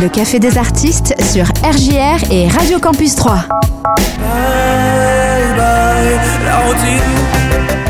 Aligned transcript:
Le 0.00 0.08
Café 0.08 0.38
des 0.38 0.56
artistes 0.56 1.14
sur 1.30 1.44
RJR 1.62 2.32
et 2.32 2.48
Radio 2.48 2.78
Campus 2.78 3.16
3. 3.16 3.44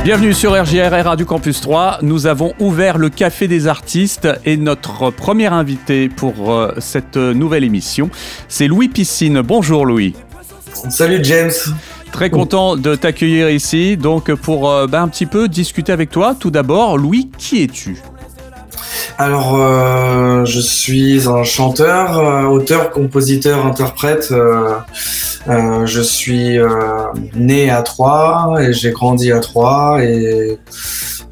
Bienvenue 0.03 0.35
sur 0.35 0.61
RJR 0.61 0.93
et 0.93 1.03
Radio 1.03 1.25
Campus 1.25 1.61
3. 1.61 1.99
Nous 2.03 2.27
avons 2.27 2.53
ouvert 2.59 2.99
le 2.99 3.11
Café 3.11 3.47
des 3.47 3.69
artistes 3.69 4.27
et 4.45 4.57
notre 4.57 5.11
premier 5.13 5.47
invité 5.47 6.09
pour 6.09 6.51
euh, 6.51 6.75
cette 6.79 7.17
nouvelle 7.17 7.63
émission, 7.63 8.11
c'est 8.49 8.67
Louis 8.67 8.89
Piscine. 8.89 9.43
Bonjour 9.43 9.87
Louis. 9.87 10.17
Salut 10.89 11.21
James. 11.23 11.53
Très 12.11 12.29
content 12.29 12.77
de 12.77 12.97
t'accueillir 12.97 13.51
ici. 13.51 13.97
Donc 13.97 14.35
pour 14.35 14.69
euh, 14.69 14.89
ben, 14.89 15.03
un 15.03 15.09
petit 15.09 15.27
peu 15.27 15.47
discuter 15.47 15.93
avec 15.93 16.11
toi, 16.11 16.35
tout 16.39 16.51
d'abord, 16.51 16.99
Louis, 16.99 17.31
qui 17.39 17.63
es-tu? 17.63 18.03
Alors, 19.19 19.55
euh, 19.55 20.45
je 20.45 20.61
suis 20.61 21.29
un 21.29 21.45
chanteur, 21.45 22.19
euh, 22.19 22.45
auteur, 22.45 22.91
compositeur, 22.91 23.67
interprète. 23.67 24.33
Euh, 24.33 25.87
je 25.87 26.01
suis 26.01 26.59
né 27.35 27.71
à 27.71 27.83
Troyes 27.83 28.57
et 28.61 28.73
j'ai 28.73 28.93
grandi 28.93 29.33
à 29.33 29.41
Troyes 29.41 30.03
et 30.03 30.59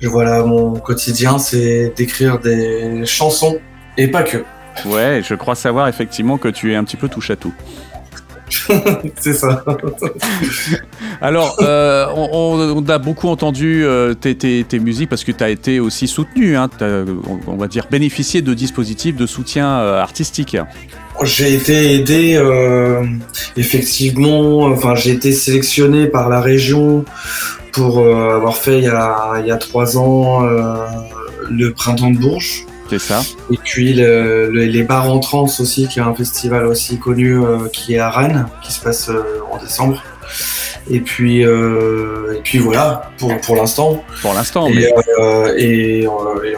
voilà, 0.02 0.44
mon 0.44 0.74
quotidien, 0.74 1.38
c'est 1.38 1.92
d'écrire 1.96 2.38
des 2.38 3.04
chansons 3.04 3.58
et 3.96 4.08
pas 4.08 4.22
que. 4.22 4.44
Ouais, 4.86 5.22
je 5.26 5.34
crois 5.34 5.54
savoir 5.54 5.88
effectivement 5.88 6.38
que 6.38 6.48
tu 6.48 6.72
es 6.72 6.76
un 6.76 6.84
petit 6.84 6.96
peu 6.96 7.08
touche 7.08 7.30
à 7.30 7.36
tout. 7.36 7.52
c'est 9.20 9.34
ça. 9.34 9.64
Alors, 11.20 11.56
euh, 11.60 12.06
on, 12.14 12.84
a 12.88 12.98
beaucoup 12.98 13.28
entendu 13.28 13.84
euh, 13.84 14.14
tes, 14.14 14.78
musiques 14.78 15.08
parce 15.08 15.24
que 15.24 15.32
tu 15.32 15.42
as 15.42 15.50
été 15.50 15.80
aussi 15.80 16.06
soutenu, 16.06 16.56
hein, 16.56 16.68
on, 17.46 17.56
va 17.56 17.68
dire 17.68 17.86
bénéficié 17.90 18.42
de 18.42 18.54
dispositifs 18.54 19.16
de 19.16 19.26
soutien 19.26 19.68
euh, 19.80 20.00
artistique. 20.00 20.56
J'ai 21.24 21.54
été 21.54 21.94
aidé, 21.94 22.40
effectivement, 23.56 24.62
enfin 24.66 24.94
j'ai 24.94 25.10
été 25.10 25.32
sélectionné 25.32 26.06
par 26.06 26.28
la 26.28 26.40
région 26.40 27.04
pour 27.72 27.98
avoir 28.06 28.56
fait 28.56 28.78
il 28.78 28.84
y 28.84 28.88
a, 28.88 29.34
il 29.40 29.46
y 29.46 29.50
a 29.50 29.56
trois 29.56 29.98
ans 29.98 30.46
le 31.50 31.72
printemps 31.72 32.10
de 32.10 32.18
Bourges. 32.18 32.64
C'est 32.88 32.98
ça. 32.98 33.22
Et 33.50 33.58
puis 33.62 33.92
les 33.92 34.82
bars 34.82 35.10
en 35.10 35.18
trans 35.20 35.44
aussi, 35.44 35.88
qui 35.88 35.98
est 35.98 36.02
un 36.02 36.14
festival 36.14 36.66
aussi 36.66 36.98
connu 36.98 37.38
euh, 37.38 37.68
qui 37.72 37.94
est 37.94 37.98
à 37.98 38.10
Rennes, 38.10 38.46
qui 38.62 38.72
se 38.72 38.80
passe 38.80 39.08
euh, 39.08 39.40
en 39.50 39.58
décembre. 39.58 40.02
Et 40.90 41.00
puis, 41.00 41.44
euh, 41.44 42.34
et 42.36 42.40
puis 42.40 42.58
voilà, 42.58 43.10
pour, 43.18 43.36
pour 43.40 43.56
l'instant. 43.56 44.02
Pour 44.22 44.32
l'instant, 44.32 44.68
et, 44.68 44.90
et, 45.58 46.06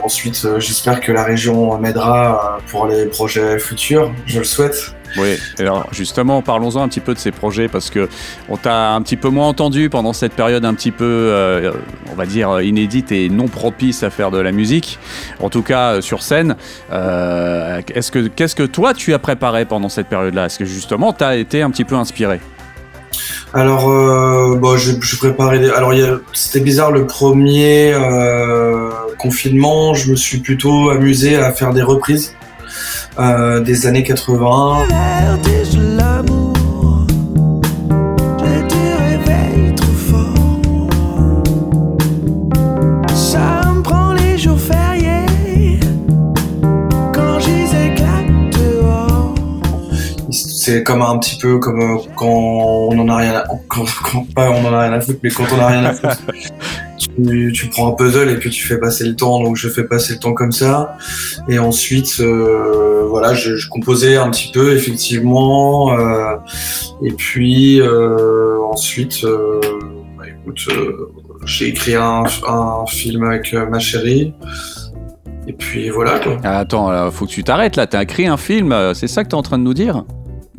ensuite, 0.02 0.46
j'espère 0.58 1.00
que 1.00 1.10
la 1.10 1.24
région 1.24 1.76
m'aidera 1.78 2.58
pour 2.68 2.86
les 2.86 3.06
projets 3.06 3.58
futurs, 3.58 4.12
je 4.26 4.38
le 4.38 4.44
souhaite. 4.44 4.94
Oui, 5.16 5.38
alors 5.58 5.88
justement, 5.92 6.42
parlons-en 6.42 6.82
un 6.82 6.88
petit 6.88 7.00
peu 7.00 7.14
de 7.14 7.18
ces 7.18 7.32
projets 7.32 7.68
parce 7.68 7.90
que 7.90 8.08
on 8.48 8.56
t'a 8.56 8.92
un 8.92 9.02
petit 9.02 9.16
peu 9.16 9.28
moins 9.28 9.48
entendu 9.48 9.90
pendant 9.90 10.12
cette 10.12 10.32
période 10.32 10.64
un 10.64 10.74
petit 10.74 10.92
peu, 10.92 11.04
euh, 11.04 11.72
on 12.10 12.14
va 12.14 12.26
dire, 12.26 12.60
inédite 12.60 13.10
et 13.12 13.28
non 13.28 13.48
propice 13.48 14.02
à 14.02 14.10
faire 14.10 14.30
de 14.30 14.38
la 14.38 14.52
musique, 14.52 14.98
en 15.40 15.50
tout 15.50 15.62
cas 15.62 15.94
euh, 15.94 16.00
sur 16.00 16.22
scène. 16.22 16.56
Euh, 16.92 17.80
est-ce 17.92 18.12
que, 18.12 18.28
qu'est-ce 18.28 18.54
que 18.54 18.62
toi 18.62 18.94
tu 18.94 19.12
as 19.12 19.18
préparé 19.18 19.64
pendant 19.64 19.88
cette 19.88 20.06
période-là? 20.06 20.46
Est-ce 20.46 20.58
que 20.58 20.64
justement 20.64 21.12
tu 21.12 21.24
as 21.24 21.36
été 21.36 21.62
un 21.62 21.70
petit 21.70 21.84
peu 21.84 21.96
inspiré? 21.96 22.40
Alors, 23.52 23.86
bon, 24.58 24.76
je, 24.76 25.16
préparais. 25.16 25.58
Alors, 25.70 25.92
c'était 26.32 26.60
bizarre 26.60 26.92
le 26.92 27.06
premier 27.06 27.92
confinement. 29.18 29.92
Je 29.92 30.12
me 30.12 30.16
suis 30.16 30.38
plutôt 30.38 30.90
amusé 30.90 31.34
à 31.34 31.50
faire 31.50 31.72
des 31.72 31.82
reprises 31.82 32.36
euh, 33.18 33.60
des 33.60 33.86
années 33.86 34.02
80. 34.02 34.86
c'est 50.70 50.84
comme 50.84 51.02
un 51.02 51.18
petit 51.18 51.36
peu 51.36 51.58
comme 51.58 51.80
euh, 51.80 51.98
quand 52.14 52.26
on 52.28 52.98
en 52.98 53.08
a 53.08 53.16
rien 53.16 53.34
à, 53.34 53.44
quand, 53.66 53.84
pas 54.34 54.50
on 54.50 54.64
en 54.64 54.72
a 54.72 54.82
rien 54.82 54.92
à 54.92 55.00
foutre 55.00 55.18
mais 55.22 55.30
quand 55.30 55.44
on 55.52 55.58
a 55.58 55.66
rien 55.66 55.84
à 55.84 55.94
foutre 55.94 56.18
tu, 57.16 57.68
prends 57.70 57.88
un 57.88 57.92
puzzle 57.92 58.30
et 58.30 58.36
puis 58.36 58.50
tu 58.50 58.66
fais 58.66 58.78
passer 58.78 59.04
le 59.04 59.16
temps. 59.16 59.42
Donc 59.42 59.56
je 59.56 59.68
fais 59.68 59.84
passer 59.84 60.14
le 60.14 60.18
temps 60.18 60.34
comme 60.34 60.52
ça. 60.52 60.96
Et 61.48 61.58
ensuite, 61.58 62.16
euh, 62.20 63.06
voilà, 63.08 63.34
je, 63.34 63.68
composais 63.68 64.16
un 64.16 64.30
petit 64.30 64.50
peu 64.52 64.74
effectivement. 64.74 65.98
Euh, 65.98 66.36
et 67.02 67.12
puis 67.12 67.80
euh, 67.80 68.58
ensuite, 68.70 69.24
bah, 70.18 70.24
écoute, 70.28 70.68
j'ai 71.44 71.68
écrit 71.68 71.94
un, 71.94 72.24
film 72.86 73.24
avec 73.24 73.52
ma 73.52 73.78
chérie. 73.78 74.34
Et 75.46 75.52
puis 75.52 75.88
voilà 75.88 76.20
quoi. 76.20 76.36
Ah, 76.44 76.58
attends, 76.58 77.10
faut 77.10 77.26
que 77.26 77.30
tu 77.30 77.42
t'arrêtes 77.42 77.76
là. 77.76 77.86
T'as 77.86 78.02
écrit 78.02 78.26
un 78.26 78.36
film, 78.36 78.74
c'est 78.94 79.08
ça 79.08 79.24
que 79.24 79.30
t'es 79.30 79.34
en 79.34 79.42
train 79.42 79.58
de 79.58 79.64
nous 79.64 79.74
dire? 79.74 80.04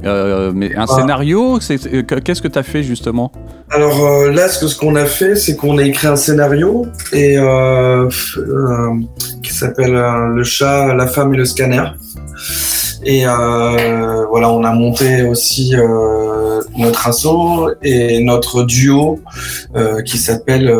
Euh, 0.03 0.51
mais 0.53 0.75
un 0.75 0.85
ah. 0.87 0.95
scénario, 0.95 1.59
euh, 1.69 2.01
qu'est-ce 2.23 2.41
que 2.41 2.47
tu 2.47 2.59
as 2.59 2.63
fait 2.63 2.83
justement? 2.83 3.31
Alors 3.69 4.05
euh, 4.05 4.31
là, 4.31 4.49
ce 4.49 4.75
qu'on 4.77 4.95
a 4.95 5.05
fait, 5.05 5.35
c'est 5.35 5.55
qu'on 5.55 5.77
a 5.77 5.83
écrit 5.83 6.07
un 6.07 6.15
scénario 6.15 6.87
et 7.13 7.37
qui 9.43 9.53
s'appelle 9.53 9.93
Le 9.93 10.43
chat, 10.43 10.93
la 10.93 11.07
femme 11.07 11.33
et 11.33 11.37
le 11.37 11.45
scanner. 11.45 11.83
Et 13.03 13.25
voilà, 13.25 14.51
on 14.51 14.63
a 14.63 14.73
monté 14.73 15.23
aussi 15.23 15.75
notre 16.77 17.07
assaut 17.07 17.69
et 17.81 18.23
notre 18.23 18.63
duo 18.63 19.19
qui 20.05 20.17
s'appelle 20.17 20.73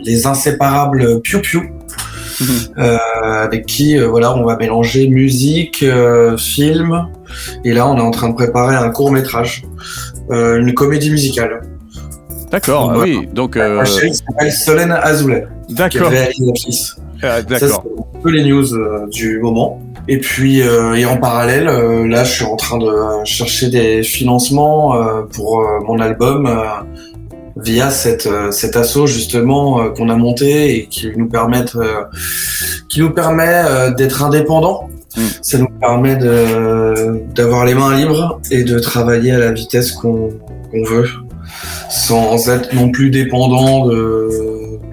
Les 0.00 0.26
Inséparables 0.26 1.20
Piu 1.20 1.40
Piu. 1.40 1.77
Euh, 2.78 2.96
avec 3.20 3.66
qui 3.66 3.98
euh, 3.98 4.06
voilà 4.08 4.34
on 4.36 4.44
va 4.44 4.56
mélanger 4.56 5.08
musique, 5.08 5.82
euh, 5.82 6.36
film, 6.36 7.08
et 7.64 7.72
là 7.72 7.88
on 7.88 7.96
est 7.96 8.00
en 8.00 8.10
train 8.10 8.28
de 8.28 8.34
préparer 8.34 8.76
un 8.76 8.90
court 8.90 9.10
métrage, 9.10 9.64
une 10.30 10.74
comédie 10.74 11.10
musicale. 11.10 11.62
D'accord, 12.50 12.92
ah 12.94 13.00
oui, 13.00 13.28
donc. 13.32 13.56
Chérie 13.56 14.14
s'appelle 14.14 14.52
Solène 14.52 14.92
Azoulay. 14.92 15.46
D'accord. 15.70 16.10
Ah, 17.22 17.42
d'accord. 17.42 17.84
un 18.14 18.20
peu 18.20 18.30
les 18.30 18.44
news 18.44 18.66
du 19.10 19.38
moment. 19.40 19.82
Et 20.06 20.18
puis, 20.18 20.60
et 20.60 21.04
en 21.04 21.18
parallèle, 21.18 21.64
là, 22.08 22.24
je 22.24 22.30
suis 22.30 22.44
en 22.44 22.56
train 22.56 22.78
de 22.78 22.90
chercher 23.24 23.68
des 23.68 24.02
financements 24.02 24.94
pour 25.34 25.62
mon 25.86 25.98
album 25.98 26.48
via 27.58 27.90
cette 27.90 28.26
euh, 28.26 28.50
cet 28.50 28.76
assaut 28.76 29.06
justement 29.06 29.80
euh, 29.80 29.88
qu'on 29.90 30.08
a 30.08 30.16
monté 30.16 30.76
et 30.76 30.86
qui 30.86 31.10
nous 31.16 31.28
permettent 31.28 31.76
euh, 31.76 32.04
qui 32.88 33.00
nous 33.00 33.10
permet 33.10 33.62
d'être 33.96 34.22
indépendant. 34.22 34.88
Mm. 35.16 35.22
Ça 35.42 35.58
nous 35.58 35.68
permet 35.80 36.16
de 36.16 37.20
d'avoir 37.34 37.64
les 37.64 37.74
mains 37.74 37.94
libres 37.96 38.40
et 38.50 38.64
de 38.64 38.78
travailler 38.78 39.32
à 39.32 39.38
la 39.38 39.52
vitesse 39.52 39.92
qu'on 39.92 40.32
veut 40.72 41.08
sans 41.90 42.48
être 42.48 42.74
non 42.74 42.90
plus 42.90 43.10
dépendant 43.10 43.86
de 43.86 44.28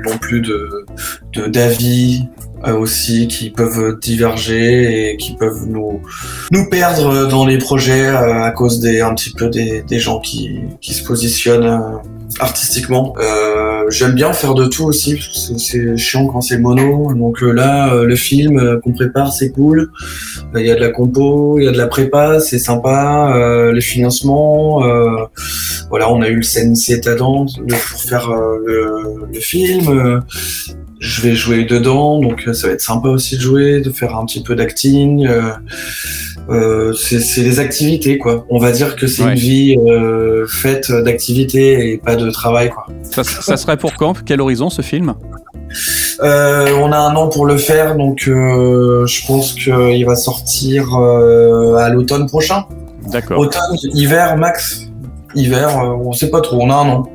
non 0.05 0.17
plus 0.19 0.41
de 0.41 0.85
d'avis 1.47 2.27
aussi 2.73 3.27
qui 3.27 3.49
peuvent 3.49 3.99
diverger 3.99 5.11
et 5.11 5.17
qui 5.17 5.35
peuvent 5.35 5.65
nous 5.67 6.01
nous 6.51 6.69
perdre 6.69 7.27
dans 7.27 7.45
les 7.45 7.57
projets 7.57 8.07
à 8.07 8.51
cause 8.51 8.79
des 8.79 9.01
un 9.01 9.13
petit 9.13 9.31
peu 9.31 9.49
des, 9.49 9.81
des 9.83 9.99
gens 9.99 10.19
qui 10.19 10.61
qui 10.81 10.93
se 10.93 11.03
positionnent 11.03 11.99
artistiquement. 12.39 13.13
Euh, 13.19 13.65
J'aime 13.89 14.13
bien 14.13 14.33
faire 14.33 14.55
de 14.55 14.65
tout 14.65 14.85
aussi, 14.85 15.19
c'est 15.57 15.97
chiant 15.97 16.27
quand 16.27 16.41
c'est 16.41 16.57
mono. 16.57 17.13
Donc 17.13 17.43
euh, 17.43 17.51
là, 17.51 17.93
euh, 17.93 18.05
le 18.05 18.15
film 18.15 18.57
euh, 18.57 18.79
qu'on 18.79 18.93
prépare, 18.93 19.31
c'est 19.31 19.51
cool. 19.51 19.91
Il 20.55 20.65
y 20.65 20.71
a 20.71 20.75
de 20.75 20.79
la 20.79 20.89
compo, 20.89 21.59
il 21.59 21.65
y 21.65 21.67
a 21.67 21.71
de 21.71 21.77
la 21.77 21.87
prépa, 21.87 22.39
c'est 22.39 22.59
sympa. 22.59 23.33
Euh, 23.35 23.71
les 23.71 23.81
financements, 23.81 24.81
voilà, 25.89 26.11
on 26.11 26.21
a 26.21 26.29
eu 26.29 26.37
le 26.37 26.41
CNC 26.41 27.01
Talent 27.01 27.45
pour 27.67 28.01
faire 28.01 28.31
le, 28.65 29.27
le, 29.31 29.39
film. 29.39 30.21
Je 30.99 31.21
vais 31.21 31.35
jouer 31.35 31.65
dedans, 31.65 32.19
donc 32.19 32.47
ça 32.53 32.67
va 32.67 32.73
être 32.73 32.81
sympa 32.81 33.09
aussi 33.09 33.35
de 33.35 33.41
jouer, 33.41 33.81
de 33.81 33.91
faire 33.91 34.15
un 34.15 34.25
petit 34.25 34.41
peu 34.41 34.55
d'acting. 34.55 35.27
Euh, 36.49 36.93
c'est 36.93 37.41
des 37.41 37.59
activités 37.59 38.17
quoi. 38.17 38.45
On 38.49 38.59
va 38.59 38.71
dire 38.71 38.95
que 38.95 39.07
c'est 39.07 39.23
une 39.23 39.33
vie 39.33 39.75
euh, 39.87 40.45
faite 40.47 40.91
d'activités 40.91 41.91
et 41.91 41.97
pas 41.97 42.15
de 42.15 42.29
travail 42.29 42.69
quoi. 42.69 42.85
Ça, 43.03 43.23
serait 43.57 43.77
pour 43.77 43.95
quand? 43.95 44.23
Quel 44.25 44.41
horizon 44.41 44.69
ce 44.69 44.81
film? 44.81 45.15
Euh, 46.21 46.69
On 46.77 46.91
a 46.91 46.97
un 46.97 47.15
an 47.15 47.29
pour 47.29 47.45
le 47.45 47.57
faire, 47.57 47.95
donc 47.95 48.21
je 48.25 49.27
pense 49.27 49.53
qu'il 49.53 50.05
va 50.05 50.15
sortir 50.15 50.93
à 50.95 51.89
l'automne 51.89 52.27
prochain. 52.27 52.65
D'accord. 53.11 53.39
Automne, 53.39 53.75
hiver, 53.93 54.37
max. 54.37 54.87
Hiver, 55.35 55.77
on 56.03 56.13
sait 56.13 56.29
pas 56.29 56.41
trop. 56.41 56.61
On 56.61 56.69
a 56.69 56.75
un 56.75 56.89
an. 56.89 57.09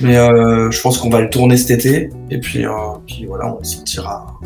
Mais 0.00 0.14
je 0.14 0.80
pense 0.80 0.98
qu'on 0.98 1.10
va 1.10 1.20
le 1.20 1.30
tourner 1.30 1.56
cet 1.56 1.70
été. 1.70 2.10
Et 2.30 2.38
puis, 2.38 2.64
puis 3.06 3.26
voilà, 3.26 3.54
on 3.54 3.62
sortira 3.62 4.40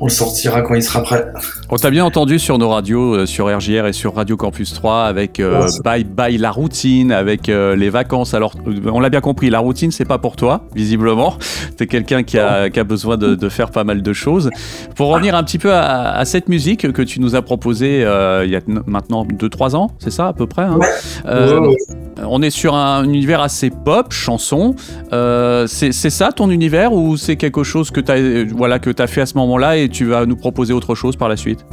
on 0.00 0.06
le 0.06 0.10
sortira 0.10 0.62
quand 0.62 0.74
il 0.74 0.82
sera 0.82 1.02
prêt. 1.02 1.26
On 1.68 1.76
t'a 1.76 1.90
bien 1.90 2.04
entendu 2.04 2.38
sur 2.38 2.56
nos 2.56 2.70
radios, 2.70 3.14
euh, 3.14 3.26
sur 3.26 3.54
RJR 3.54 3.86
et 3.86 3.92
sur 3.92 4.14
Radio 4.14 4.36
Campus 4.36 4.72
3, 4.72 5.04
avec 5.04 5.38
euh, 5.38 5.68
Bye 5.84 6.04
Bye 6.04 6.38
la 6.38 6.50
routine, 6.50 7.12
avec 7.12 7.48
euh, 7.48 7.76
les 7.76 7.90
vacances. 7.90 8.32
Alors, 8.32 8.54
on 8.86 8.98
l'a 8.98 9.10
bien 9.10 9.20
compris, 9.20 9.50
la 9.50 9.58
routine, 9.58 9.90
c'est 9.90 10.06
pas 10.06 10.16
pour 10.16 10.36
toi, 10.36 10.64
visiblement. 10.74 11.34
T'es 11.76 11.86
quelqu'un 11.86 12.22
qui 12.22 12.38
a, 12.38 12.70
qui 12.70 12.80
a, 12.80 12.84
besoin 12.84 13.18
de, 13.18 13.34
de, 13.34 13.48
faire 13.50 13.70
pas 13.70 13.84
mal 13.84 14.00
de 14.00 14.12
choses. 14.14 14.48
Pour 14.96 15.08
revenir 15.08 15.34
un 15.34 15.44
petit 15.44 15.58
peu 15.58 15.72
à, 15.72 16.12
à 16.12 16.24
cette 16.24 16.48
musique 16.48 16.90
que 16.92 17.02
tu 17.02 17.20
nous 17.20 17.36
as 17.36 17.42
proposée 17.42 18.00
il 18.00 18.50
y 18.50 18.56
a 18.56 18.60
maintenant 18.86 19.24
2-3 19.24 19.76
ans, 19.76 19.90
c'est 19.98 20.10
ça 20.10 20.28
à 20.28 20.32
peu 20.32 20.46
près 20.46 20.62
hein 20.62 20.78
ouais. 20.78 21.76
On 22.22 22.42
est 22.42 22.50
sur 22.50 22.74
un 22.74 23.04
univers 23.04 23.40
assez 23.40 23.70
pop, 23.70 24.12
chanson. 24.12 24.74
c'est 25.10 25.92
ça 25.92 26.32
ton 26.32 26.50
univers 26.50 26.92
ou 26.92 27.16
c'est 27.16 27.36
quelque 27.36 27.64
chose 27.64 27.90
que 27.90 28.00
tu 28.00 28.12
as, 28.12 28.44
voilà, 28.54 28.78
que 28.78 28.90
as 29.00 29.06
fait 29.06 29.22
à 29.22 29.26
ce 29.26 29.36
moment-là 29.38 29.76
et 29.76 29.89
tu 29.90 30.06
vas 30.06 30.26
nous 30.26 30.36
proposer 30.36 30.72
autre 30.72 30.94
chose 30.94 31.16
par 31.16 31.28
la 31.28 31.36
suite 31.36 31.64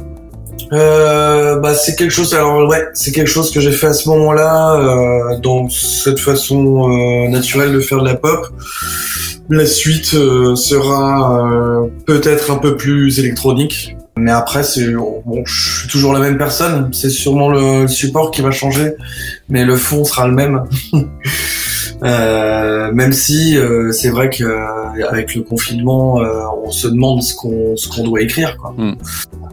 euh, 0.72 1.58
bah 1.60 1.72
c'est 1.74 1.96
quelque 1.96 2.10
chose 2.10 2.34
alors 2.34 2.68
ouais 2.68 2.84
c'est 2.92 3.12
quelque 3.12 3.30
chose 3.30 3.50
que 3.50 3.60
j'ai 3.60 3.72
fait 3.72 3.86
à 3.86 3.92
ce 3.94 4.08
moment-là 4.10 4.74
euh, 4.74 5.38
dans 5.38 5.68
cette 5.70 6.18
façon 6.18 6.90
euh, 6.90 7.28
naturelle 7.28 7.72
de 7.72 7.80
faire 7.80 8.00
de 8.00 8.08
la 8.08 8.16
pop. 8.16 8.48
La 9.48 9.64
suite 9.64 10.10
sera 10.10 11.86
peut-être 12.04 12.50
un 12.50 12.56
peu 12.56 12.76
plus 12.76 13.18
électronique. 13.18 13.96
Mais 14.18 14.30
après 14.30 14.62
c'est 14.62 14.92
bon 14.92 15.22
je 15.46 15.78
suis 15.78 15.88
toujours 15.88 16.12
la 16.12 16.20
même 16.20 16.36
personne. 16.36 16.90
C'est 16.92 17.08
sûrement 17.08 17.48
le 17.48 17.88
support 17.88 18.30
qui 18.30 18.42
va 18.42 18.50
changer. 18.50 18.92
Mais 19.48 19.64
le 19.64 19.76
fond 19.76 20.04
sera 20.04 20.28
le 20.28 20.34
même 20.34 20.64
même 22.02 23.12
si 23.12 23.56
euh, 23.56 23.92
c'est 23.92 24.10
vrai 24.10 24.30
que 24.30 24.44
euh, 24.44 25.08
avec 25.08 25.34
le 25.34 25.42
confinement, 25.42 26.20
euh, 26.20 26.42
on 26.64 26.70
se 26.70 26.88
demande 26.88 27.22
ce 27.22 27.34
qu'on 27.34 27.76
ce 27.76 27.88
qu'on 27.88 28.04
doit 28.04 28.22
écrire. 28.22 28.56
Quoi. 28.56 28.74
Mm. 28.76 28.96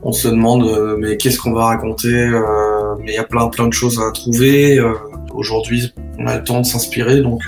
On 0.04 0.12
se 0.12 0.28
demande 0.28 0.98
mais 1.00 1.18
qu'est-ce 1.18 1.40
qu'on 1.40 1.54
va 1.54 1.66
raconter 1.66 2.14
Mais 3.00 3.12
il 3.12 3.16
y 3.16 3.18
a 3.18 3.24
plein 3.24 3.48
plein 3.48 3.68
de 3.68 3.74
choses 3.74 4.00
à 4.00 4.12
trouver. 4.12 4.80
Aujourd'hui, 5.34 5.94
on 6.20 6.28
a 6.28 6.38
le 6.38 6.44
temps 6.44 6.62
de 6.62 6.66
s'inspirer, 6.66 7.22
donc 7.22 7.42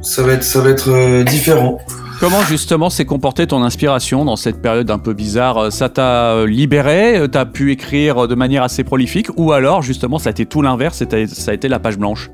ça 0.00 0.22
va 0.22 0.32
être 0.32 0.44
ça 0.44 0.60
va 0.60 0.70
être 0.70 1.22
différent. 1.24 1.78
Comment 2.20 2.42
justement 2.42 2.88
s'est 2.88 3.04
comportée 3.04 3.48
ton 3.48 3.64
inspiration 3.64 4.24
dans 4.24 4.36
cette 4.36 4.62
période 4.62 4.90
un 4.90 4.98
peu 4.98 5.12
bizarre? 5.12 5.72
Ça 5.72 5.88
t'a 5.88 6.44
libéré? 6.46 7.26
T'as 7.32 7.46
pu 7.46 7.72
écrire 7.72 8.28
de 8.28 8.34
manière 8.34 8.62
assez 8.62 8.84
prolifique? 8.84 9.28
Ou 9.36 9.52
alors 9.52 9.82
justement 9.82 10.18
ça 10.18 10.28
a 10.28 10.32
été 10.32 10.46
tout 10.46 10.62
l'inverse, 10.62 11.02
ça 11.26 11.50
a 11.50 11.54
été 11.54 11.68
la 11.68 11.78
page 11.80 11.98
blanche? 11.98 12.30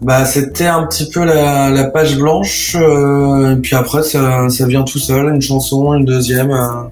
Bah, 0.00 0.24
c'était 0.24 0.66
un 0.66 0.86
petit 0.86 1.08
peu 1.10 1.24
la, 1.24 1.84
page 1.92 2.16
blanche, 2.16 2.76
euh, 2.78 3.54
et 3.54 3.56
puis 3.56 3.74
après 3.76 4.02
ça, 4.02 4.48
ça 4.48 4.66
vient 4.66 4.82
tout 4.82 4.98
seul, 4.98 5.34
une 5.34 5.42
chanson, 5.42 5.94
une 5.94 6.04
deuxième, 6.04 6.50
euh, 6.50 6.82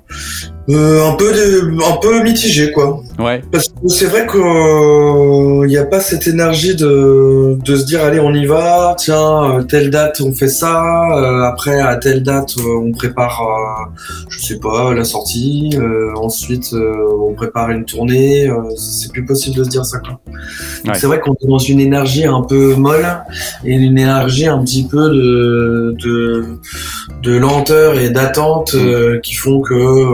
euh, 0.71 1.09
un 1.09 1.15
peu 1.15 1.33
de, 1.33 1.91
un 1.91 1.97
peu 1.97 2.23
mitigé 2.23 2.73
quoi. 2.73 3.03
Ouais. 3.19 3.43
Parce 3.50 3.69
que 3.69 3.88
c'est 3.88 4.06
vrai 4.06 4.26
qu'il 4.26 4.41
n'y 4.41 5.76
euh, 5.76 5.82
a 5.82 5.85
pas 5.85 6.00
cette 6.00 6.26
énergie 6.26 6.76
de, 6.76 7.59
de 7.65 7.76
se 7.76 7.85
dire 7.85 8.05
allez 8.05 8.20
on 8.20 8.32
y 8.32 8.47
va, 8.47 8.94
tiens 8.97 9.65
telle 9.69 9.91
date 9.91 10.20
on 10.20 10.32
fait 10.32 10.49
ça, 10.49 10.85
après 11.47 11.81
à 11.81 11.97
telle 11.97 12.23
date 12.23 12.55
on 12.65 12.93
prépare, 12.93 13.91
je 14.29 14.41
sais 14.41 14.59
pas 14.59 14.94
la 14.94 15.03
sortie, 15.05 15.76
ensuite 16.17 16.73
on 16.73 17.32
prépare 17.35 17.70
une 17.70 17.85
tournée, 17.85 18.49
c'est 18.76 19.11
plus 19.11 19.25
possible 19.25 19.56
de 19.56 19.64
se 19.64 19.69
dire 19.69 19.85
ça 19.85 19.99
quoi. 19.99 20.21
Ouais. 20.87 20.94
C'est 20.94 21.06
vrai 21.06 21.21
qu'on 21.21 21.35
est 21.35 21.49
dans 21.49 21.59
une 21.59 21.81
énergie 21.81 22.25
un 22.25 22.43
peu 22.43 22.75
molle 22.75 23.06
et 23.64 23.73
une 23.73 23.99
énergie 23.99 24.47
un 24.47 24.62
petit 24.62 24.87
peu 24.87 25.09
de, 25.11 25.94
de, 25.99 26.44
de 27.23 27.37
lenteur 27.37 27.99
et 27.99 28.11
d'attente 28.11 28.75
euh, 28.75 29.19
qui 29.21 29.35
font 29.35 29.61
que. 29.61 30.05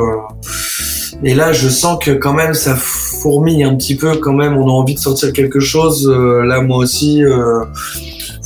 Euh, 1.17 1.21
et 1.25 1.35
là, 1.35 1.53
je 1.53 1.69
sens 1.69 1.99
que 2.03 2.11
quand 2.13 2.35
même 2.35 2.55
ça 2.55 2.75
fourmille 2.77 3.65
un 3.65 3.75
petit 3.77 3.97
peu. 3.97 4.17
Quand 4.17 4.33
même, 4.33 4.57
on 4.57 4.69
a 4.69 4.73
envie 4.73 4.95
de 4.95 5.01
sortir 5.01 5.33
quelque 5.33 5.61
chose. 5.61 6.09
Euh, 6.09 6.45
là, 6.45 6.61
moi 6.61 6.79
aussi 6.79 7.23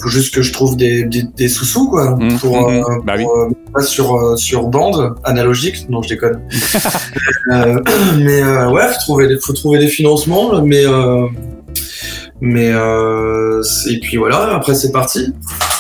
faut 0.01 0.09
juste 0.09 0.33
que 0.33 0.43
je 0.43 0.53
trouve 0.53 0.77
des, 0.77 1.03
des, 1.03 1.25
des 1.25 1.49
sous-sous 1.49 1.91
quoi 1.91 2.15
mmh, 2.15 2.39
pour, 2.39 2.71
mmh, 2.71 2.75
euh, 2.75 2.83
bah 3.05 3.15
oui. 3.17 3.25
euh, 3.77 3.81
sur 3.83 4.39
sur 4.39 4.69
bande 4.69 5.17
analogique 5.25 5.91
non 5.91 6.03
je 6.03 6.11
déconne 6.11 6.41
euh, 7.51 7.81
mais 8.17 8.41
ouais 8.67 8.87
faut 8.87 9.01
trouver 9.01 9.37
faut 9.43 9.53
trouver 9.55 9.81
des 9.81 9.89
financements 9.89 10.63
mais 10.63 10.85
mais 12.41 12.71
euh, 12.73 13.63
et 13.91 13.99
puis 13.99 14.17
voilà, 14.17 14.55
après 14.55 14.75
c'est 14.75 14.93
parti. 14.93 15.33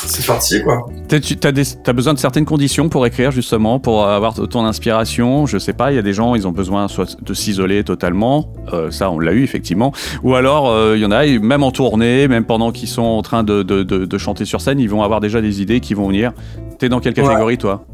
C'est 0.08 0.26
parti 0.26 0.62
quoi. 0.62 0.86
Tu 1.08 1.36
as, 1.44 1.92
besoin 1.92 2.14
de 2.14 2.18
certaines 2.18 2.44
conditions 2.44 2.88
pour 2.88 3.06
écrire 3.06 3.30
justement, 3.30 3.78
pour 3.78 4.06
avoir 4.06 4.34
ton 4.34 4.64
inspiration. 4.64 5.46
Je 5.46 5.58
sais 5.58 5.74
pas, 5.74 5.92
il 5.92 5.96
y 5.96 5.98
a 5.98 6.02
des 6.02 6.14
gens, 6.14 6.34
ils 6.34 6.46
ont 6.46 6.52
besoin 6.52 6.88
soit 6.88 7.20
de 7.20 7.34
s'isoler 7.34 7.84
totalement, 7.84 8.52
euh, 8.72 8.90
ça 8.90 9.10
on 9.10 9.18
l'a 9.18 9.32
eu 9.32 9.44
effectivement, 9.44 9.92
ou 10.22 10.34
alors 10.34 10.70
euh, 10.70 10.94
il 10.96 11.02
y 11.02 11.06
en 11.06 11.10
a, 11.10 11.26
même 11.26 11.62
en 11.62 11.70
tournée, 11.70 12.26
même 12.26 12.44
pendant 12.44 12.72
qu'ils 12.72 12.88
sont 12.88 13.02
en 13.02 13.22
train 13.22 13.44
de, 13.44 13.62
de, 13.62 13.82
de, 13.82 14.06
de, 14.06 14.18
chanter 14.18 14.44
sur 14.44 14.60
scène, 14.60 14.80
ils 14.80 14.88
vont 14.88 15.02
avoir 15.02 15.20
déjà 15.20 15.40
des 15.40 15.60
idées 15.60 15.80
qui 15.80 15.94
vont 15.94 16.08
venir. 16.08 16.32
T'es 16.78 16.88
dans 16.88 17.00
quelle 17.00 17.14
catégorie 17.14 17.54
ouais. 17.54 17.56
toi? 17.56 17.84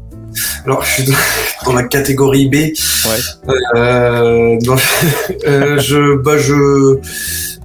Alors, 0.65 0.83
je 0.83 1.03
suis 1.03 1.13
dans 1.65 1.73
la 1.73 1.83
catégorie 1.83 2.47
B. 2.47 2.55
Ouais. 2.55 3.49
Euh, 3.75 4.57
donc, 4.61 4.79
euh, 5.47 5.79
je, 5.79 6.17
bah, 6.17 6.37
je, 6.37 6.99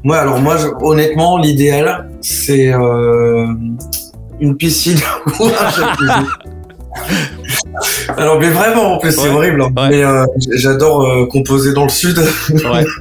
moi, 0.05 0.19
alors 0.19 0.41
moi, 0.41 0.57
je, 0.57 0.67
honnêtement, 0.85 1.39
l'idéal, 1.39 2.11
c'est 2.21 2.73
euh, 2.73 3.47
une 4.41 4.57
piscine 4.57 4.99
ou 5.41 5.45
un 5.47 5.71
jacuzzi. 5.71 6.27
alors, 8.17 8.39
mais 8.41 8.51
vraiment, 8.51 8.95
en 8.95 8.99
plus, 8.99 9.17
ouais. 9.17 9.25
c'est 9.25 9.31
horrible. 9.31 9.63
Hein. 9.63 9.73
Ouais. 9.77 9.89
Mais 9.91 10.03
euh, 10.03 10.25
j'adore 10.55 11.03
euh, 11.03 11.27
composer 11.27 11.73
dans 11.73 11.85
le 11.85 11.91
sud. 11.91 12.19
Ouais. 12.51 12.85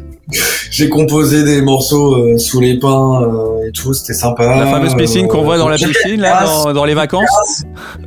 J'ai 0.69 0.89
composé 0.89 1.44
des 1.44 1.63
morceaux 1.63 2.13
euh, 2.13 2.38
sous 2.38 2.59
les 2.59 2.77
pins 2.77 3.27
et 3.68 3.71
tout, 3.71 3.94
c'était 3.95 4.13
sympa. 4.13 4.45
La 4.45 4.68
fameuse 4.68 4.94
piscine 4.95 5.27
qu'on 5.27 5.41
voit 5.41 5.57
dans 5.57 5.68
la 5.68 5.77
piscine, 5.77 6.21
là, 6.21 6.45
dans, 6.45 6.71
dans 6.71 6.86
les 6.86 6.94
vacances. 6.94 7.63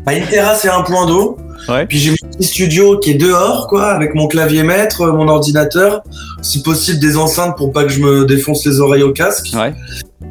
Bah, 0.06 0.14
une 0.14 0.26
terrasse 0.26 0.64
et 0.64 0.68
un 0.68 0.82
point 0.82 1.06
d'eau. 1.06 1.36
Ouais. 1.68 1.86
Puis 1.86 1.98
j'ai 1.98 2.10
mon 2.10 2.28
petit 2.30 2.46
studio 2.46 2.98
qui 2.98 3.10
est 3.10 3.14
dehors, 3.14 3.66
quoi, 3.68 3.86
avec 3.86 4.14
mon 4.14 4.28
clavier 4.28 4.62
maître, 4.62 5.06
mon 5.08 5.28
ordinateur, 5.28 6.02
si 6.42 6.62
possible 6.62 7.00
des 7.00 7.16
enceintes 7.16 7.56
pour 7.56 7.72
pas 7.72 7.84
que 7.84 7.90
je 7.90 8.00
me 8.00 8.24
défonce 8.24 8.64
les 8.66 8.80
oreilles 8.80 9.02
au 9.02 9.12
casque. 9.12 9.50
Ouais. 9.54 9.74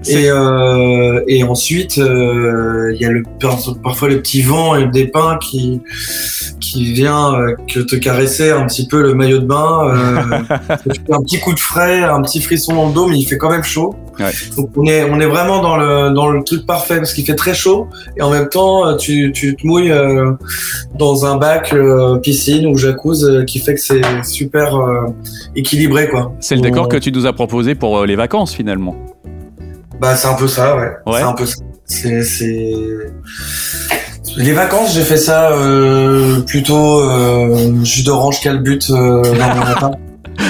Et, 0.07 0.29
euh, 0.29 1.21
et 1.27 1.43
ensuite, 1.43 1.97
il 1.97 2.03
euh, 2.03 2.95
y 2.99 3.05
a 3.05 3.11
le, 3.11 3.23
parfois 3.83 4.09
le 4.09 4.19
petit 4.19 4.41
vent 4.41 4.75
et 4.75 4.85
le 4.85 4.91
dépin 4.91 5.37
qui, 5.39 5.81
qui 6.59 6.91
vient 6.93 7.35
euh, 7.35 7.55
que 7.67 7.81
te 7.81 7.95
caresser 7.95 8.49
un 8.49 8.65
petit 8.65 8.87
peu 8.87 9.01
le 9.01 9.13
maillot 9.13 9.39
de 9.39 9.45
bain. 9.45 9.79
Euh, 9.85 10.55
un 11.11 11.21
petit 11.21 11.39
coup 11.39 11.53
de 11.53 11.59
frais, 11.59 12.03
un 12.03 12.21
petit 12.21 12.41
frisson 12.41 12.73
dans 12.73 12.87
le 12.87 12.93
dos, 12.93 13.07
mais 13.07 13.19
il 13.19 13.25
fait 13.25 13.37
quand 13.37 13.51
même 13.51 13.63
chaud. 13.63 13.93
Ouais. 14.19 14.31
Donc 14.57 14.71
on 14.75 14.85
est, 14.85 15.03
on 15.03 15.19
est 15.19 15.25
vraiment 15.25 15.61
dans 15.61 15.77
le, 15.77 16.13
dans 16.13 16.29
le 16.29 16.43
truc 16.43 16.65
parfait 16.65 16.97
parce 16.97 17.13
qu'il 17.13 17.25
fait 17.25 17.35
très 17.35 17.53
chaud 17.53 17.87
et 18.17 18.21
en 18.21 18.29
même 18.29 18.49
temps 18.49 18.97
tu, 18.97 19.31
tu 19.31 19.55
te 19.55 19.65
mouilles 19.65 19.93
dans 20.99 21.25
un 21.25 21.37
bac 21.37 21.73
piscine 22.21 22.67
ou 22.67 22.77
jacuzzi 22.77 23.45
qui 23.47 23.59
fait 23.59 23.75
que 23.75 23.79
c'est 23.79 24.01
super 24.23 24.77
équilibré 25.55 26.09
quoi. 26.09 26.33
C'est 26.41 26.55
le 26.55 26.61
décor 26.61 26.85
on... 26.85 26.89
que 26.89 26.97
tu 26.97 27.11
nous 27.13 27.25
as 27.25 27.33
proposé 27.33 27.73
pour 27.73 28.05
les 28.05 28.17
vacances 28.17 28.53
finalement. 28.53 28.95
Bah 30.01 30.15
c'est 30.15 30.27
un 30.27 30.33
peu 30.33 30.47
ça 30.47 30.75
ouais. 30.75 30.91
ouais. 31.05 31.19
C'est 31.19 31.21
un 31.21 31.33
peu 31.33 31.45
ça. 31.45 31.55
C'est. 31.85 32.73
Les 34.37 34.53
vacances, 34.53 34.95
j'ai 34.95 35.03
fait 35.03 35.17
ça 35.17 35.51
euh, 35.51 36.41
plutôt 36.41 37.01
euh, 37.01 37.83
jus 37.83 38.03
d'orange 38.03 38.41
calbut 38.41 38.79
euh, 38.89 39.21
dans 39.21 39.55
mon 39.55 39.61
appart. 39.61 39.93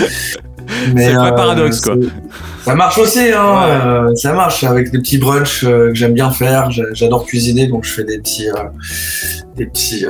C'est 0.96 1.14
vrai 1.14 1.36
paradoxe 1.36 1.82
quoi. 1.82 1.96
Ça 2.64 2.76
marche 2.76 2.98
aussi, 3.00 3.20
hein. 3.20 3.56
Ouais. 3.56 4.12
Euh, 4.12 4.16
ça 4.16 4.34
marche 4.34 4.64
avec 4.64 4.92
des 4.92 5.00
petits 5.00 5.18
brunchs 5.18 5.64
euh, 5.64 5.90
que 5.90 5.96
j'aime 5.96 6.14
bien 6.14 6.30
faire. 6.30 6.70
J'adore 6.94 7.26
cuisiner, 7.26 7.68
donc 7.68 7.86
je 7.86 7.92
fais 7.92 8.04
des 8.04 8.20
petits, 8.20 8.50
euh, 8.50 8.54
des 9.58 9.66
petits, 9.66 10.06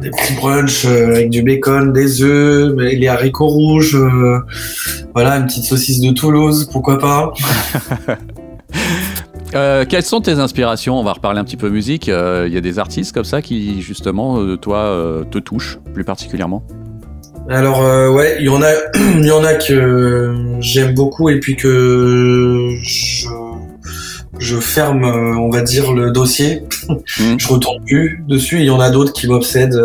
des 0.00 0.10
petits 0.10 0.34
brunchs 0.34 0.86
avec 0.86 1.30
du 1.30 1.42
bacon, 1.42 1.92
des 1.92 2.22
œufs, 2.22 2.74
les 2.76 3.08
haricots 3.08 3.48
rouges. 3.48 3.98
voilà, 5.14 5.36
une 5.36 5.46
petite 5.46 5.64
saucisse 5.64 6.00
de 6.00 6.12
Toulouse, 6.12 6.68
pourquoi 6.72 6.98
pas. 6.98 7.32
Euh, 9.54 9.84
quelles 9.88 10.02
sont 10.02 10.20
tes 10.20 10.32
inspirations? 10.32 10.98
On 10.98 11.04
va 11.04 11.12
reparler 11.12 11.40
un 11.40 11.44
petit 11.44 11.56
peu 11.56 11.68
musique. 11.68 12.08
Il 12.08 12.12
euh, 12.12 12.48
y 12.48 12.56
a 12.56 12.60
des 12.60 12.78
artistes 12.78 13.12
comme 13.12 13.24
ça 13.24 13.42
qui, 13.42 13.80
justement, 13.80 14.40
euh, 14.40 14.56
toi, 14.56 15.24
te 15.30 15.38
touchent 15.38 15.78
plus 15.94 16.04
particulièrement? 16.04 16.62
Alors 17.48 17.80
ouais, 18.12 18.38
il 18.40 18.46
y 18.46 18.48
en 18.48 18.60
a, 18.60 18.72
il 19.18 19.24
y 19.24 19.30
en 19.30 19.44
a 19.44 19.54
que 19.54 20.34
j'aime 20.58 20.94
beaucoup 20.94 21.28
et 21.28 21.38
puis 21.38 21.54
que 21.54 22.70
je, 22.82 23.28
je 24.38 24.56
ferme, 24.56 25.04
on 25.04 25.50
va 25.50 25.62
dire 25.62 25.92
le 25.92 26.10
dossier. 26.10 26.62
Mmh. 27.18 27.36
je 27.38 27.48
retourne 27.48 27.84
plus 27.84 28.22
dessus. 28.28 28.58
Il 28.58 28.66
y 28.66 28.70
en 28.70 28.78
a 28.78 28.90
d'autres 28.90 29.12
qui 29.12 29.26
m'obsèdent 29.26 29.80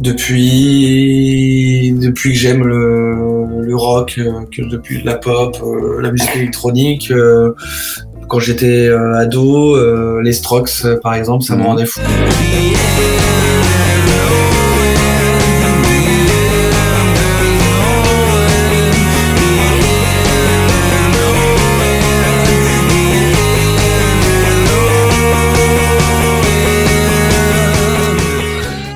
depuis 0.00 1.92
depuis 1.92 2.32
que 2.32 2.38
j'aime 2.38 2.64
le, 2.66 3.62
le 3.62 3.76
rock, 3.76 4.18
que 4.54 4.62
depuis 4.62 5.02
la 5.02 5.16
pop, 5.16 5.56
la 6.00 6.10
musique 6.10 6.34
électronique. 6.36 7.12
quand 8.28 8.40
j'étais 8.40 8.88
ado, 8.88 10.20
les 10.20 10.32
Strokes 10.32 10.86
par 11.02 11.14
exemple, 11.14 11.44
ça 11.44 11.56
me 11.56 11.62
rendait 11.62 11.86
fou. 11.86 12.00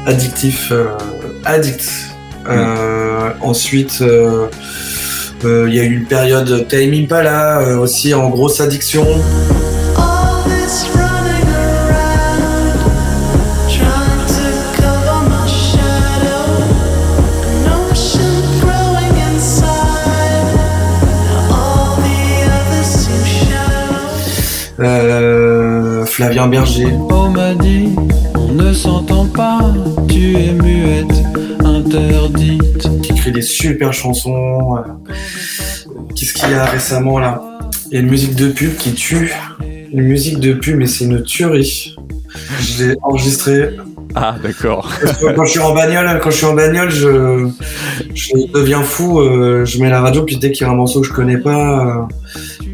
Addictif, 0.06 0.72
addict. 1.44 1.90
Mm. 2.46 3.34
Ensuite, 3.40 4.00
il 4.00 5.74
y 5.74 5.80
a 5.80 5.84
eu 5.84 5.96
une 5.96 6.06
période 6.06 6.66
Time 6.68 6.92
Impala 6.94 7.78
aussi 7.78 8.14
en 8.14 8.28
grosse 8.30 8.60
addiction. 8.60 9.06
Euh, 24.84 26.04
Flavien 26.04 26.46
Berger. 26.46 26.88
On 27.10 27.30
m'a 27.30 27.54
dit, 27.54 27.94
on 28.33 28.33
ne 28.54 28.72
s'entend 28.72 29.26
pas, 29.26 29.60
tu 30.08 30.36
es 30.36 30.52
muette, 30.52 31.24
interdite. 31.64 33.00
Qui 33.02 33.12
écrit 33.12 33.32
des 33.32 33.42
super 33.42 33.92
chansons. 33.92 34.76
Qu'est-ce 36.14 36.34
qu'il 36.34 36.50
y 36.50 36.54
a 36.54 36.64
récemment 36.64 37.18
là? 37.18 37.42
Il 37.90 37.94
y 37.94 37.96
a 37.96 38.00
une 38.00 38.10
musique 38.10 38.34
de 38.36 38.48
pub 38.48 38.76
qui 38.76 38.94
tue. 38.94 39.32
Une 39.92 40.02
musique 40.02 40.40
de 40.40 40.52
pub, 40.54 40.76
mais 40.76 40.86
c'est 40.86 41.04
une 41.04 41.22
tuerie. 41.22 41.96
Je 42.60 42.84
l'ai 42.84 42.96
enregistrée 43.02 43.76
ah, 44.16 44.36
d'accord. 44.40 44.92
quand 45.34 45.44
je 45.44 45.50
suis 45.50 45.60
en 45.60 45.74
bagnole, 45.74 46.20
quand 46.22 46.30
je 46.30 46.36
suis 46.36 46.46
en 46.46 46.54
bagnole, 46.54 46.88
je, 46.88 47.48
je 48.14 48.52
deviens 48.52 48.82
fou. 48.82 49.18
Euh, 49.18 49.64
je 49.64 49.80
mets 49.80 49.90
la 49.90 50.00
radio, 50.00 50.22
puis 50.22 50.36
dès 50.36 50.52
qu'il 50.52 50.64
y 50.64 50.70
a 50.70 50.72
un 50.72 50.76
morceau 50.76 51.00
que 51.00 51.08
je 51.08 51.12
connais 51.12 51.38
pas, 51.38 52.08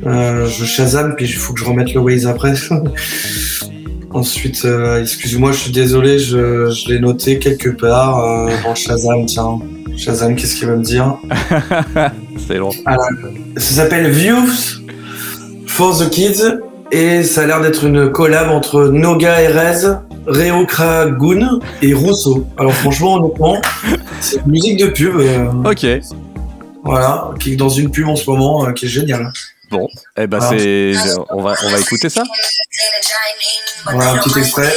euh, 0.05 0.07
euh 0.07 0.47
je 0.47 0.65
Shazam, 0.67 1.17
puis 1.17 1.25
il 1.25 1.33
faut 1.33 1.55
que 1.55 1.61
je 1.61 1.65
remette 1.65 1.95
le 1.95 2.01
Waze 2.01 2.27
après. 2.27 2.53
Ensuite, 4.13 4.65
euh, 4.65 5.01
excusez-moi, 5.01 5.53
je 5.53 5.59
suis 5.59 5.73
désolé, 5.73 6.19
je, 6.19 6.71
je 6.71 6.89
l'ai 6.89 6.99
noté 6.99 7.39
quelque 7.39 7.69
part 7.69 8.19
euh, 8.25 8.51
dans 8.65 8.75
Shazam. 8.75 9.27
Tiens, 9.27 9.61
Shazam, 9.97 10.35
qu'est-ce 10.35 10.57
qu'il 10.57 10.67
va 10.67 10.77
me 10.77 10.83
dire 10.83 11.17
C'est 12.49 12.57
long. 12.57 12.71
ça 12.71 13.75
s'appelle 13.75 14.11
Views 14.11 14.81
for 15.67 15.97
the 15.97 16.11
Kids 16.11 16.43
et 16.91 17.23
ça 17.23 17.43
a 17.43 17.47
l'air 17.47 17.61
d'être 17.61 17.85
une 17.85 18.11
collab 18.11 18.51
entre 18.51 18.89
Noga 18.89 19.43
et 19.43 19.49
Rez 19.49 19.87
Réo 20.27 20.67
Kragoun 20.67 21.61
et 21.83 21.95
Rousseau. 21.95 22.47
Alors 22.59 22.73
franchement, 22.75 23.15
honnêtement, 23.15 23.61
c'est 24.21 24.37
une 24.45 24.53
musique 24.53 24.79
de 24.79 24.87
pub. 24.87 25.17
Euh, 25.17 25.47
ok. 25.65 25.87
Voilà, 26.85 27.31
qui 27.39 27.53
est 27.53 27.57
dans 27.57 27.69
une 27.69 27.91
pub 27.91 28.09
en 28.09 28.17
ce 28.17 28.29
moment, 28.29 28.67
euh, 28.67 28.73
qui 28.73 28.87
est 28.87 28.89
géniale. 28.89 29.33
Bon, 29.71 29.89
eh 30.17 30.27
ben 30.27 30.41
c'est, 30.41 30.93
on 31.31 31.43
va, 31.43 31.55
on 31.65 31.71
va 31.71 31.79
écouter 31.79 32.09
ça. 32.09 32.25
Voilà 33.85 34.11
un 34.11 34.19
petit 34.19 34.39
extrait. 34.39 34.73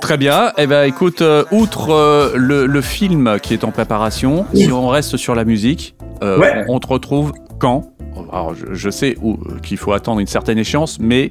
Très 0.00 0.16
bien. 0.16 0.52
Eh 0.56 0.66
ben, 0.66 0.84
écoute, 0.84 1.20
euh, 1.22 1.44
outre 1.50 1.92
euh, 1.92 2.32
le, 2.36 2.80
film 2.80 3.38
qui 3.42 3.54
est 3.54 3.64
en 3.64 3.72
préparation, 3.72 4.46
si 4.54 4.70
on 4.70 4.88
reste 4.88 5.16
sur 5.16 5.34
la 5.34 5.44
musique, 5.44 5.96
euh, 6.22 6.64
on, 6.68 6.78
te 6.78 6.86
retrouve 6.86 7.32
quand? 7.58 7.95
Alors, 8.32 8.54
je, 8.54 8.90
sais 8.90 9.16
qu'il 9.62 9.76
faut 9.76 9.92
attendre 9.92 10.20
une 10.20 10.26
certaine 10.26 10.58
échéance, 10.58 10.98
mais 11.00 11.30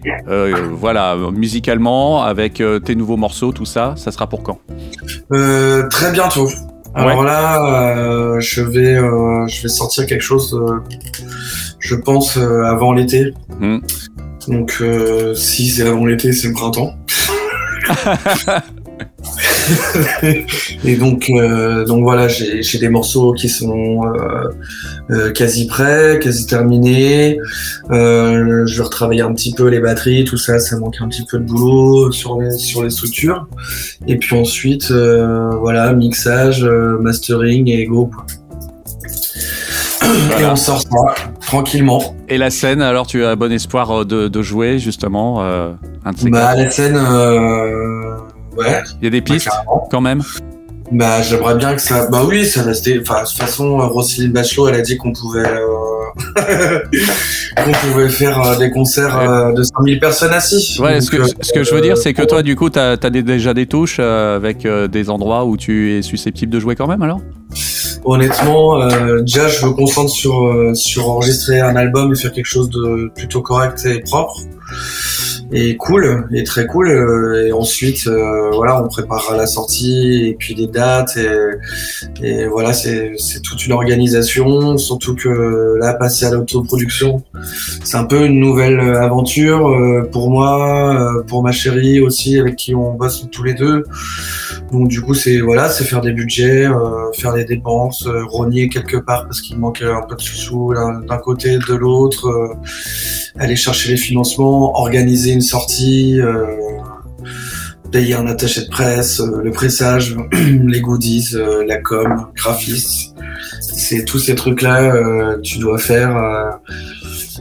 voilà, 0.72 1.16
musicalement, 1.34 2.24
avec 2.24 2.62
tes 2.86 2.96
nouveaux 2.96 3.18
morceaux, 3.18 3.52
tout 3.52 3.66
ça, 3.66 3.94
ça 3.98 4.12
sera 4.12 4.28
pour 4.28 4.44
quand? 4.44 4.60
Très 5.90 6.12
bientôt. 6.12 6.50
Alors 6.94 7.24
là, 7.24 8.40
je 8.40 8.62
vais, 8.62 8.96
je 8.96 9.62
vais 9.64 9.70
sortir 9.70 10.06
quelque 10.06 10.24
chose, 10.24 10.60
je 11.80 11.96
pense, 11.96 12.38
avant 12.38 12.94
l'été. 12.94 13.34
Hmm. 13.60 13.80
Donc, 14.48 14.82
si 15.36 15.70
c'est 15.70 15.88
avant 15.88 16.06
l'été, 16.06 16.32
c'est 16.34 16.48
le 16.50 16.54
printemps. 16.54 16.94
et 20.84 20.96
donc, 20.96 21.30
euh, 21.30 21.86
donc 21.86 22.04
voilà, 22.04 22.28
j'ai 22.28 22.80
des 22.80 22.90
morceaux 22.90 23.34
qui 23.34 23.50
sont 23.50 24.02
euh, 24.06 24.50
euh, 25.12 25.32
quasi 25.32 25.68
prêts, 25.68 26.20
quasi 26.22 26.46
terminés. 26.46 27.40
je 27.90 28.78
vais 28.78 28.84
retravailler 28.84 29.22
un 29.22 29.34
petit 29.34 29.54
peu 29.54 29.68
les 29.68 29.80
batteries, 29.80 30.26
tout 30.26 30.38
ça, 30.38 30.60
ça 30.60 30.78
manque 30.78 30.98
un 31.02 31.08
petit 31.08 31.26
peu 31.30 31.40
de 31.40 31.44
boulot 31.44 32.12
sur 32.12 32.40
les, 32.40 32.52
sur 32.52 32.84
les 32.84 32.90
structures. 32.90 33.48
Et 34.08 34.18
puis 34.18 34.36
ensuite, 34.36 34.92
voilà, 34.92 35.94
mixage, 35.94 36.64
mastering 36.64 37.70
et 37.70 37.86
go. 37.86 38.12
Et 40.40 40.46
on 40.46 40.56
sort 40.56 40.82
ça 40.82 41.30
tranquillement. 41.42 42.16
Et 42.30 42.38
la 42.38 42.52
scène, 42.52 42.82
alors 42.82 43.08
tu 43.08 43.24
as 43.24 43.36
bon 43.36 43.52
espoir 43.52 44.06
de, 44.06 44.42
jouer 44.42 44.78
justement 44.78 45.44
un 45.44 46.12
Bah 46.30 46.56
la 46.56 46.70
scène, 46.70 46.98
Ouais. 48.58 48.82
Il 49.02 49.06
y 49.06 49.08
a 49.08 49.10
des 49.10 49.22
pistes 49.22 49.50
quand 49.92 50.02
même 50.02 50.22
Bah 50.92 51.22
j'aimerais 51.22 51.56
bien 51.56 51.76
que 51.76 51.82
ça. 51.82 52.08
Bah 52.10 52.24
oui, 52.28 52.46
ça 52.46 52.62
restait. 52.62 53.00
Enfin, 53.02 53.24
de 53.24 53.28
toute 53.28 53.38
façon, 53.38 53.78
Roselyne 53.78 54.32
Bachelot, 54.32 54.68
elle 54.70 54.76
a 54.76 54.82
dit 54.82 54.98
qu'on 54.98 55.14
pouvait. 55.14 55.48
Euh, 55.48 56.80
qu'on 57.66 57.72
pouvait 57.72 58.08
faire 58.08 58.42
euh, 58.42 58.58
des 58.58 58.72
concerts 58.72 59.18
euh, 59.18 59.52
de 59.52 59.64
5000 59.64 60.00
personnes 60.00 60.34
assis. 60.34 60.80
Ouais, 60.80 61.02
ce 61.02 61.12
que, 61.12 61.18
ce 61.42 61.52
que 61.52 61.64
je 61.64 61.74
veux 61.74 61.82
dire, 61.82 61.98
c'est 61.98 62.14
que 62.14 62.22
toi, 62.22 62.42
du 62.42 62.56
coup, 62.56 62.70
tu 62.70 62.80
as, 62.80 62.98
déjà 62.98 63.54
des 63.54 63.66
touches 63.66 64.00
avec 64.00 64.66
des 64.68 65.10
endroits 65.10 65.46
où 65.46 65.58
tu 65.58 65.94
es 65.94 66.02
susceptible 66.02 66.52
de 66.52 66.60
jouer 66.60 66.76
quand 66.76 66.88
même 66.88 67.02
alors? 67.02 67.20
Honnêtement, 68.06 68.88
déjà, 69.22 69.48
je 69.48 69.66
me 69.66 69.74
concentre 69.74 70.12
sur, 70.12 70.72
sur 70.76 71.10
enregistrer 71.10 71.60
un 71.60 71.76
album 71.76 72.14
et 72.14 72.16
faire 72.16 72.32
quelque 72.32 72.46
chose 72.46 72.70
de 72.70 73.12
plutôt 73.16 73.42
correct 73.42 73.86
et 73.86 74.00
propre 74.02 74.42
et 75.52 75.78
cool 75.78 76.28
et 76.34 76.44
très 76.44 76.66
cool 76.66 76.90
euh, 76.90 77.48
et 77.48 77.52
ensuite 77.52 78.08
euh, 78.08 78.50
voilà 78.52 78.84
on 78.84 78.88
préparera 78.88 79.38
la 79.38 79.46
sortie 79.46 80.28
et 80.28 80.34
puis 80.34 80.56
des 80.56 80.68
dates 80.68 81.18
et, 81.18 82.26
et 82.26 82.48
voilà 82.48 82.74
c'est 82.74 83.16
toute 83.44 83.66
une 83.66 83.74
organisation 83.74 84.78
surtout 84.78 85.16
que 85.16 85.76
là 85.80 85.94
passer 85.94 86.26
à 86.26 86.32
l'autoproduction 86.32 87.24
c'est 87.84 87.98
un 87.98 88.06
peu 88.06 88.26
une 88.26 88.40
nouvelle 88.40 88.80
aventure 88.80 89.68
euh, 89.68 90.10
pour 90.12 90.30
moi 90.30 91.24
pour 91.28 91.44
ma 91.44 91.52
chérie 91.52 92.02
aussi 92.02 92.40
avec 92.40 92.56
qui 92.56 92.74
on 92.74 92.94
bosse 92.94 93.28
tous 93.32 93.44
les 93.44 93.54
deux 93.54 93.84
donc 94.76 94.88
du 94.90 95.02
coup 95.02 95.14
c'est 95.14 95.40
voilà 95.40 95.70
c'est 95.70 95.84
faire 95.84 96.02
des 96.02 96.12
budgets 96.12 96.68
faire 97.14 97.34
des 97.34 97.46
dépenses 97.46 98.08
rogner 98.28 98.70
quelque 98.70 98.98
part 98.98 99.24
parce 99.26 99.42
qu'il 99.42 99.58
manque 99.58 99.82
un 99.82 100.02
peu 100.08 100.16
de 100.16 100.22
sous 100.22 100.74
d'un 101.08 101.18
côté 101.18 101.58
de 101.58 101.74
l'autre 101.74 102.56
aller 103.38 103.56
chercher 103.56 103.92
les 103.92 103.98
financements 103.98 104.78
organiser 104.80 105.32
une 105.32 105.42
sortie, 105.42 106.20
euh, 106.22 106.46
payer 107.92 108.16
un 108.16 108.28
attaché 108.28 108.62
de 108.62 108.70
presse, 108.70 109.20
euh, 109.20 109.42
le 109.44 109.52
pressage, 109.52 110.16
les 110.34 110.82
goodies, 110.82 111.30
euh, 111.34 111.66
la 111.66 111.78
com, 111.78 112.28
graphiste. 112.36 113.16
C'est 113.62 114.06
tous 114.06 114.20
ces 114.20 114.36
trucs-là 114.36 115.38
tu 115.44 115.60
dois 115.60 115.78
faire. 115.78 116.60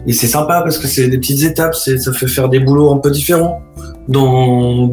et 0.06 0.12
c'est 0.12 0.26
sympa 0.26 0.60
parce 0.62 0.78
que 0.78 0.86
c'est 0.86 1.08
des 1.08 1.18
petites 1.18 1.42
étapes, 1.42 1.74
ça 1.74 2.12
fait 2.12 2.26
faire 2.26 2.48
des 2.48 2.60
boulots 2.60 2.92
un 2.92 2.98
peu 2.98 3.10
différents 3.10 3.62
dans, 4.08 4.88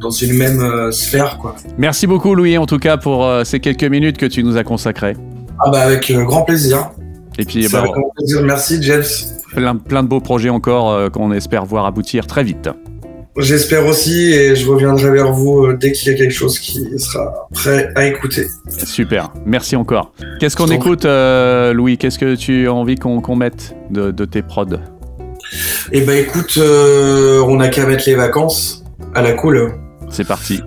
dans 0.00 0.10
une 0.10 0.36
même 0.36 0.92
sphère. 0.92 1.38
Quoi. 1.38 1.56
Merci 1.76 2.06
beaucoup 2.06 2.34
Louis 2.34 2.58
en 2.58 2.66
tout 2.66 2.78
cas 2.78 2.96
pour 2.96 3.28
ces 3.44 3.60
quelques 3.60 3.84
minutes 3.84 4.16
que 4.16 4.26
tu 4.26 4.42
nous 4.42 4.56
as 4.56 4.64
consacrées. 4.64 5.16
Ah 5.58 5.70
bah 5.70 5.80
avec 5.80 6.12
grand 6.12 6.42
plaisir. 6.42 6.90
Et 7.38 7.44
puis, 7.44 7.68
bah, 7.68 7.80
avec 7.80 7.92
grand 7.92 8.10
plaisir. 8.16 8.42
Merci 8.42 8.82
James 8.82 9.04
plein, 9.54 9.76
plein 9.76 10.02
de 10.02 10.08
beaux 10.08 10.20
projets 10.20 10.50
encore 10.50 10.92
euh, 10.92 11.08
qu'on 11.08 11.32
espère 11.32 11.64
voir 11.64 11.86
aboutir 11.86 12.26
très 12.26 12.44
vite. 12.44 12.68
J'espère 13.36 13.86
aussi 13.86 14.32
et 14.32 14.56
je 14.56 14.68
reviendrai 14.68 15.10
vers 15.12 15.32
vous 15.32 15.66
euh, 15.66 15.76
dès 15.76 15.92
qu'il 15.92 16.10
y 16.10 16.14
a 16.14 16.18
quelque 16.18 16.34
chose 16.34 16.58
qui 16.58 16.98
sera 16.98 17.48
prêt 17.52 17.90
à 17.94 18.06
écouter. 18.06 18.46
Super, 18.84 19.32
merci 19.46 19.76
encore. 19.76 20.12
Qu'est-ce 20.40 20.56
qu'on 20.56 20.68
écoute, 20.68 21.04
euh, 21.04 21.72
Louis? 21.72 21.98
Qu'est-ce 21.98 22.18
que 22.18 22.34
tu 22.34 22.66
as 22.66 22.74
envie 22.74 22.96
qu'on 22.96 23.36
mette 23.36 23.76
de, 23.90 24.24
tes 24.24 24.42
prods? 24.42 24.66
Eh 25.92 26.00
ben 26.00 26.18
écoute, 26.18 26.58
on 26.58 27.56
n'a 27.56 27.68
qu'à 27.68 27.86
mettre 27.86 28.04
les 28.06 28.16
vacances 28.16 28.84
à 29.14 29.22
la 29.22 29.32
cool. 29.32 29.72
C'est 30.10 30.24
parti. 30.24 30.62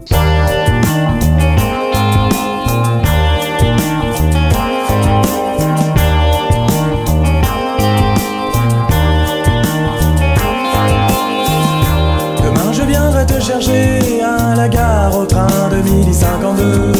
à 14.23 14.55
la 14.55 14.67
gare 14.67 15.17
au 15.17 15.25
train 15.25 15.69
de 15.69 15.77
midi 15.77 16.13
52. 16.13 16.93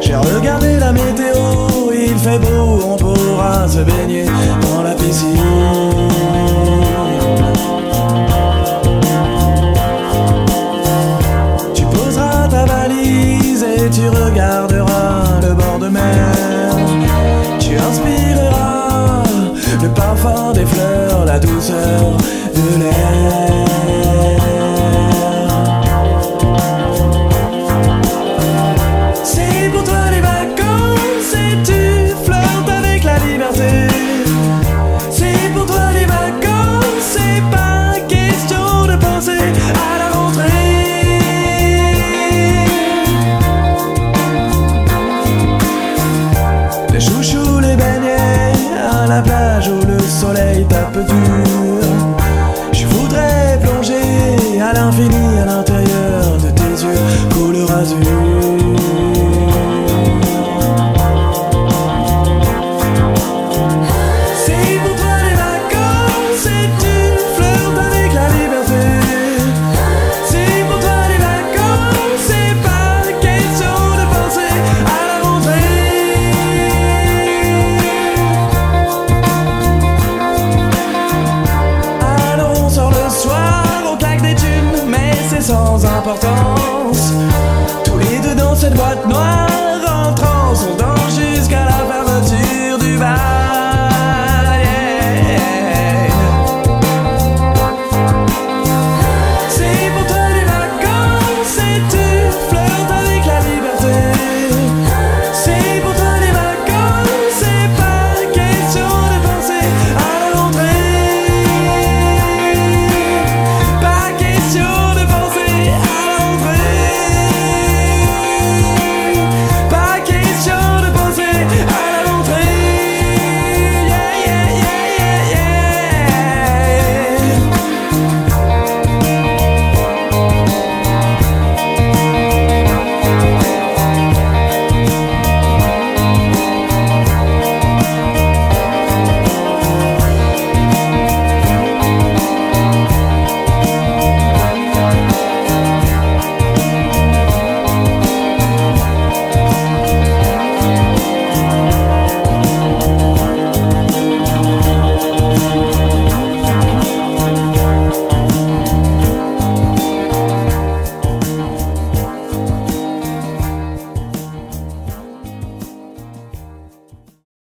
J'ai 0.00 0.16
regardé 0.16 0.78
la 0.78 0.92
météo, 0.92 1.92
il 1.92 2.16
fait 2.18 2.38
beau, 2.38 2.80
on 2.92 2.96
pourra 2.96 3.68
se 3.68 3.80
baigner 3.80 4.26
dans 4.62 4.82
la 4.82 4.94
piscine. 4.94 6.13